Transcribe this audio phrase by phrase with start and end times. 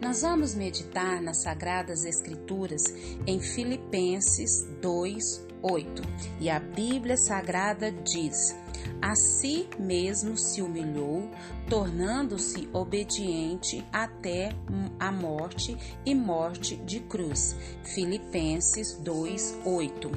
[0.00, 2.82] Nós vamos meditar nas Sagradas Escrituras
[3.26, 6.02] em Filipenses 2, 8.
[6.40, 8.54] E a Bíblia Sagrada diz:
[9.00, 11.30] a si mesmo se humilhou,
[11.68, 14.50] tornando-se obediente até
[14.98, 17.54] a morte e morte de cruz.
[17.94, 20.10] Filipenses 2:8.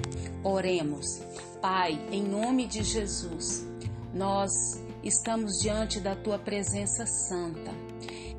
[0.44, 1.22] Oremos.
[1.62, 3.66] Pai, em nome de Jesus,
[4.14, 4.52] nós
[5.04, 7.72] estamos diante da tua presença santa.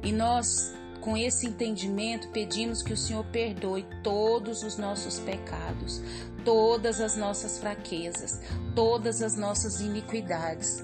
[0.02, 6.00] E nós com esse entendimento, pedimos que o Senhor perdoe todos os nossos pecados,
[6.44, 8.40] todas as nossas fraquezas,
[8.74, 10.82] todas as nossas iniquidades.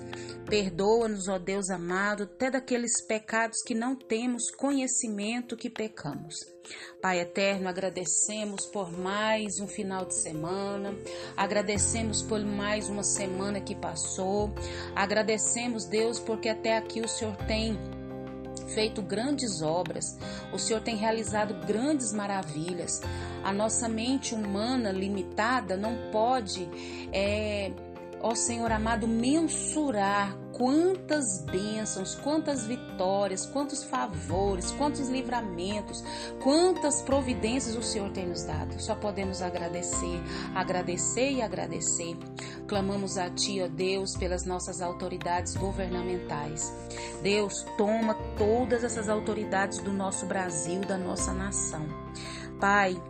[0.49, 6.37] Perdoa-nos, ó Deus amado, até daqueles pecados que não temos conhecimento que pecamos.
[7.03, 10.95] Pai eterno, agradecemos por mais um final de semana,
[11.37, 14.53] agradecemos por mais uma semana que passou,
[14.95, 17.77] agradecemos, Deus, porque até aqui o Senhor tem
[18.69, 20.19] feito grandes obras,
[20.53, 23.01] o Senhor tem realizado grandes maravilhas.
[23.45, 26.69] A nossa mente humana limitada não pode,
[27.13, 27.71] é,
[28.21, 36.03] ó Senhor amado, mensurar quantas bênçãos, quantas vitórias, quantos favores, quantos livramentos,
[36.43, 38.81] quantas providências o Senhor tem nos dado.
[38.81, 40.19] Só podemos agradecer,
[40.55, 42.17] agradecer e agradecer.
[42.67, 46.73] Clamamos a Ti, ó Deus, pelas nossas autoridades governamentais.
[47.23, 51.87] Deus, toma todas essas autoridades do nosso Brasil, da nossa nação.
[52.61, 53.01] Pai,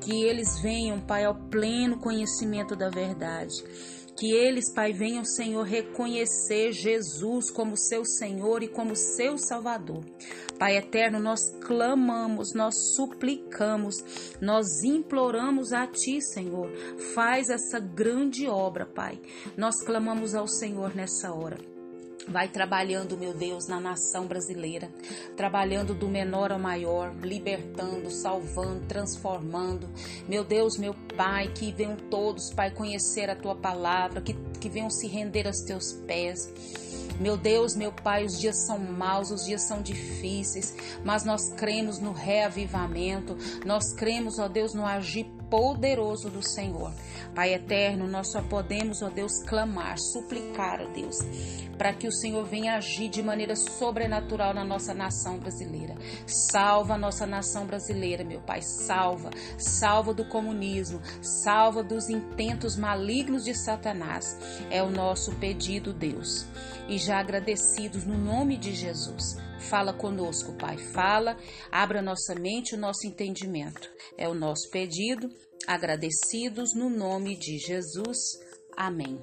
[0.00, 3.62] que eles venham, Pai, ao pleno conhecimento da verdade
[4.16, 10.04] que eles, Pai, venham, Senhor, reconhecer Jesus como seu Senhor e como seu Salvador.
[10.58, 14.04] Pai eterno, nós clamamos, nós suplicamos,
[14.40, 16.70] nós imploramos a Ti, Senhor.
[17.14, 19.20] Faz essa grande obra, Pai.
[19.56, 21.71] Nós clamamos ao Senhor nessa hora.
[22.28, 24.88] Vai trabalhando, meu Deus, na nação brasileira,
[25.36, 29.88] trabalhando do menor ao maior, libertando, salvando, transformando.
[30.28, 34.88] Meu Deus, meu Pai, que venham todos, Pai, conhecer a tua palavra, que, que venham
[34.88, 36.48] se render aos teus pés.
[37.18, 41.98] Meu Deus, meu Pai, os dias são maus, os dias são difíceis, mas nós cremos
[41.98, 46.90] no reavivamento, nós cremos, ó Deus, no agir poderoso do Senhor.
[47.34, 51.18] Pai eterno, nós só podemos, ó Deus, clamar, suplicar, ó Deus,
[51.76, 55.94] para que o Senhor venha agir de maneira sobrenatural na nossa nação brasileira.
[56.26, 63.44] Salva a nossa nação brasileira, meu Pai, salva, salva do comunismo, salva dos intentos malignos
[63.44, 64.38] de Satanás.
[64.70, 66.46] É o nosso pedido, Deus.
[66.88, 69.36] E já agradecidos no nome de Jesus.
[69.62, 70.76] Fala conosco, Pai.
[70.78, 71.36] Fala,
[71.70, 73.90] abra nossa mente, o nosso entendimento.
[74.16, 75.28] É o nosso pedido.
[75.66, 78.18] Agradecidos no nome de Jesus.
[78.76, 79.20] Amém.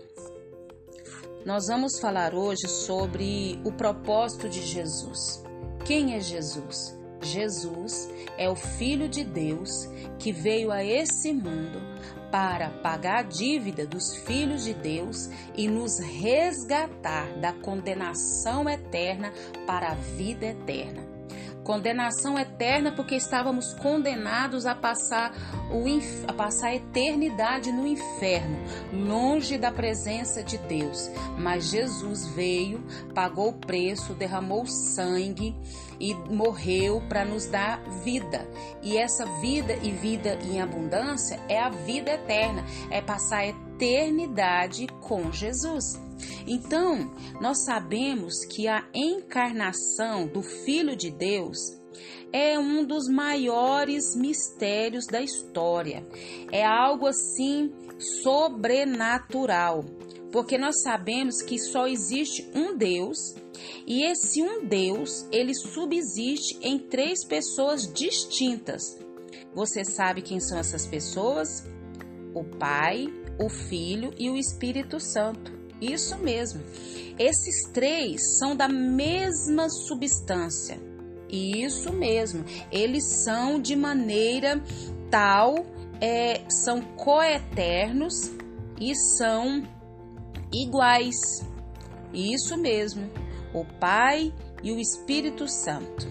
[1.46, 5.44] Nós vamos falar hoje sobre o propósito de Jesus.
[5.86, 6.98] Quem é Jesus?
[7.22, 9.70] Jesus é o Filho de Deus
[10.18, 11.80] que veio a esse mundo
[12.32, 19.32] para pagar a dívida dos filhos de Deus e nos resgatar da condenação eterna
[19.66, 21.19] para a vida eterna.
[21.70, 25.32] Condenação eterna porque estávamos condenados a passar,
[25.70, 25.86] o,
[26.28, 28.58] a passar a eternidade no inferno,
[28.92, 31.12] longe da presença de Deus.
[31.38, 35.56] Mas Jesus veio, pagou o preço, derramou sangue
[36.00, 38.50] e morreu para nos dar vida.
[38.82, 44.88] E essa vida e vida em abundância é a vida eterna, é passar a eternidade
[45.02, 46.09] com Jesus.
[46.48, 51.80] Então, nós sabemos que a encarnação do Filho de Deus
[52.32, 56.06] é um dos maiores mistérios da história.
[56.52, 57.72] É algo assim
[58.22, 59.84] sobrenatural,
[60.32, 63.36] porque nós sabemos que só existe um Deus
[63.86, 68.98] e esse um Deus, ele subsiste em três pessoas distintas.
[69.54, 71.66] Você sabe quem são essas pessoas?
[72.34, 73.08] O Pai,
[73.40, 75.59] o Filho e o Espírito Santo.
[75.82, 76.62] Isso mesmo.
[77.18, 80.80] Esses três são da mesma substância.
[81.30, 82.44] Isso mesmo.
[82.72, 84.62] Eles são de maneira
[85.12, 85.66] tal,
[86.02, 88.32] é, são coeternos
[88.80, 89.64] e são
[90.52, 91.46] iguais.
[92.14, 93.10] Isso mesmo.
[93.54, 94.34] O Pai
[94.64, 96.08] e o Espírito Santo.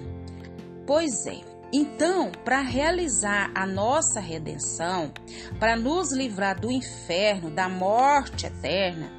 [0.87, 1.41] Pois é,
[1.73, 5.13] então, para realizar a nossa redenção,
[5.59, 9.13] para nos livrar do inferno, da morte eterna,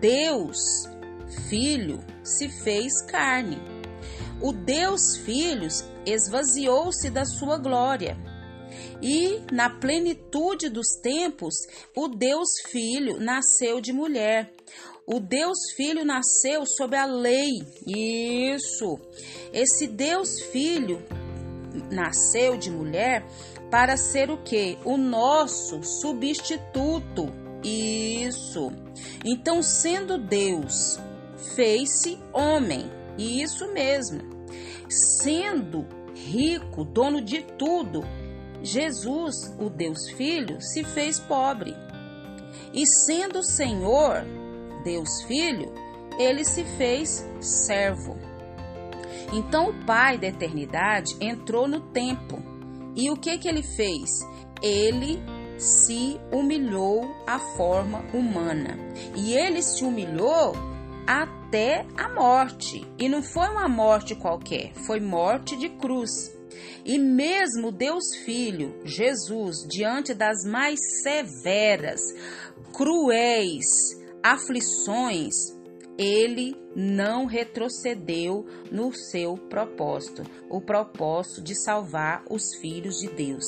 [0.00, 0.88] Deus,
[1.48, 3.58] Filho, se fez carne.
[4.40, 5.66] O Deus Filho
[6.06, 8.16] esvaziou-se da sua glória.
[9.02, 11.54] E na plenitude dos tempos,
[11.96, 14.52] o Deus Filho nasceu de mulher.
[15.06, 17.50] O Deus Filho nasceu sob a lei.
[17.86, 19.00] Isso.
[19.52, 21.02] Esse Deus Filho
[21.90, 23.24] nasceu de mulher
[23.70, 24.78] para ser o que?
[24.84, 27.32] O nosso substituto.
[27.62, 28.72] Isso.
[29.24, 30.98] Então, sendo Deus,
[31.54, 32.90] fez-se homem.
[33.18, 34.20] Isso mesmo.
[34.88, 38.02] Sendo rico, dono de tudo,
[38.62, 41.74] Jesus, o Deus Filho, se fez pobre.
[42.72, 44.24] E sendo Senhor,
[44.84, 45.72] Deus Filho,
[46.18, 48.29] ele se fez servo.
[49.32, 52.42] Então o Pai da eternidade entrou no tempo.
[52.96, 54.10] E o que que ele fez?
[54.62, 55.22] Ele
[55.56, 58.78] se humilhou à forma humana.
[59.14, 60.54] E ele se humilhou
[61.06, 62.86] até a morte.
[62.98, 66.10] E não foi uma morte qualquer, foi morte de cruz.
[66.84, 72.00] E mesmo Deus Filho, Jesus, diante das mais severas,
[72.72, 73.66] cruéis
[74.22, 75.34] aflições,
[76.00, 83.44] ele não retrocedeu no seu propósito, o propósito de salvar os filhos de Deus.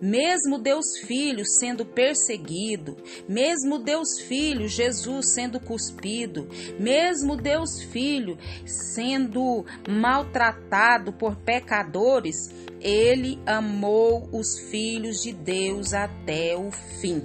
[0.00, 2.96] Mesmo Deus Filho sendo perseguido,
[3.28, 12.50] mesmo Deus Filho, Jesus sendo cuspido, mesmo Deus Filho sendo maltratado por pecadores,
[12.80, 17.22] ele amou os filhos de Deus até o fim.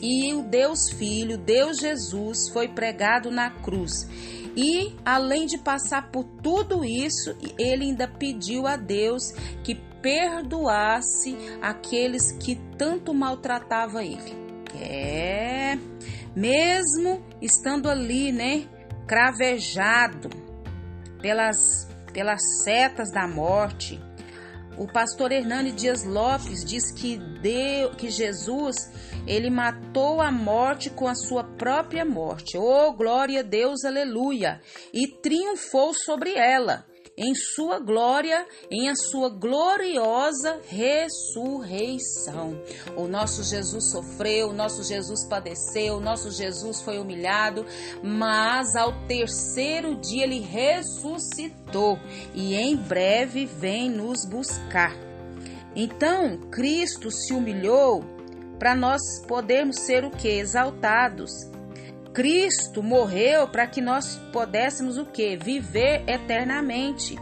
[0.00, 4.08] E o Deus Filho, Deus Jesus, foi pregado na cruz.
[4.56, 9.32] E além de passar por tudo isso, ele ainda pediu a Deus
[9.62, 14.38] que perdoasse aqueles que tanto maltratava ele.
[14.80, 15.76] É,
[16.34, 18.66] mesmo estando ali, né,
[19.06, 20.30] cravejado
[21.20, 24.00] pelas pelas setas da morte,
[24.76, 28.76] o pastor Hernani Dias Lopes diz que, deu, que Jesus
[29.26, 32.56] ele matou a morte com a sua própria morte.
[32.56, 34.60] Oh, glória a Deus, aleluia!
[34.92, 36.86] E triunfou sobre ela
[37.20, 42.58] em sua glória, em a sua gloriosa ressurreição.
[42.96, 47.66] O nosso Jesus sofreu, o nosso Jesus padeceu, o nosso Jesus foi humilhado,
[48.02, 51.98] mas ao terceiro dia ele ressuscitou
[52.34, 54.96] e em breve vem nos buscar.
[55.76, 58.02] Então, Cristo se humilhou
[58.58, 61.30] para nós podermos ser o que exaltados
[62.12, 65.36] Cristo morreu para que nós pudéssemos o que?
[65.36, 67.16] Viver eternamente.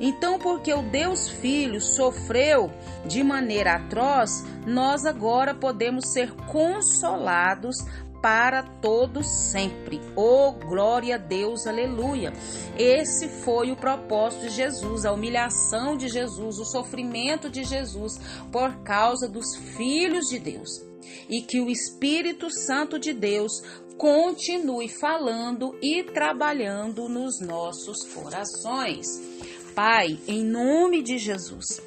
[0.00, 2.70] Então, porque o Deus Filho sofreu
[3.04, 7.84] de maneira atroz, nós agora podemos ser consolados
[8.22, 10.00] para todos sempre.
[10.16, 12.32] Oh, glória a Deus, aleluia.
[12.76, 18.18] Esse foi o propósito de Jesus, a humilhação de Jesus, o sofrimento de Jesus
[18.50, 20.82] por causa dos filhos de Deus.
[21.28, 23.62] E que o Espírito Santo de Deus
[23.98, 29.06] continue falando e trabalhando nos nossos corações.
[29.74, 31.82] Pai, em nome de Jesus,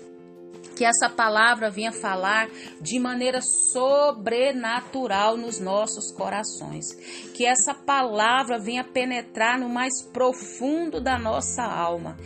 [0.81, 2.50] que essa palavra venha falar
[2.81, 6.95] de maneira sobrenatural nos nossos corações.
[7.36, 12.18] Que essa palavra venha penetrar no mais profundo da nossa alma.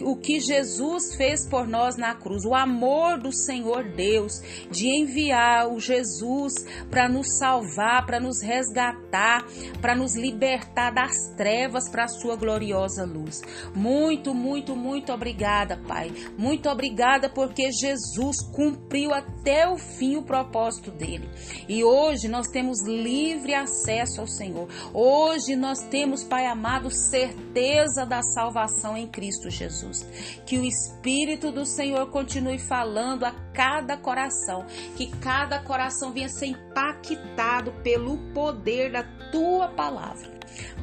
[0.00, 4.40] O que Jesus fez por nós na cruz, o amor do Senhor Deus
[4.70, 6.52] de enviar o Jesus
[6.88, 9.44] para nos salvar, para nos resgatar,
[9.80, 13.40] para nos libertar das trevas para a sua gloriosa luz.
[13.74, 16.12] Muito, muito, muito obrigada, Pai.
[16.36, 21.28] Muito obrigada porque Jesus Jesus cumpriu até o fim o propósito dele.
[21.68, 24.68] E hoje nós temos livre acesso ao Senhor.
[24.92, 30.06] Hoje nós temos, Pai amado, certeza da salvação em Cristo Jesus.
[30.46, 36.46] Que o Espírito do Senhor continue falando a cada coração, que cada coração venha ser
[36.46, 40.32] impactado pelo poder da tua palavra.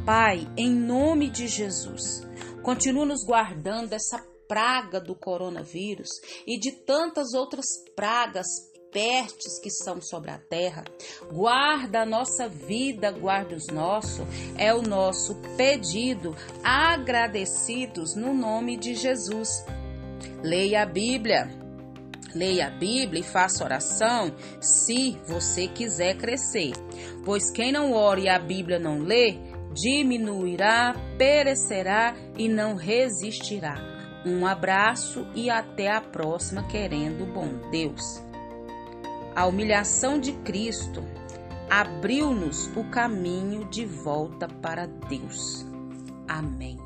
[0.06, 2.28] Pai, em nome de Jesus,
[2.62, 6.10] continua nos guardando dessa praga do coronavírus
[6.46, 7.66] e de tantas outras
[7.96, 8.48] pragas
[8.92, 10.84] pestes que são sobre a terra.
[11.32, 14.28] Guarda a nossa vida, guarda os nossos,
[14.58, 19.64] é o nosso pedido, agradecidos no nome de Jesus.
[20.44, 21.50] Leia a Bíblia.
[22.36, 26.74] Leia a Bíblia e faça oração se você quiser crescer.
[27.24, 29.38] Pois quem não ora e a Bíblia não lê,
[29.74, 34.01] diminuirá, perecerá e não resistirá.
[34.26, 38.22] Um abraço e até a próxima, querendo bom Deus.
[39.36, 41.04] A humilhação de Cristo
[41.70, 45.66] abriu-nos o caminho de volta para Deus.
[46.28, 46.81] Amém.